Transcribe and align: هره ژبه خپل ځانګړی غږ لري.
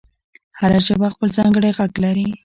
هره 0.59 0.79
ژبه 0.87 1.07
خپل 1.13 1.27
ځانګړی 1.37 1.71
غږ 1.77 1.91
لري. 2.03 2.27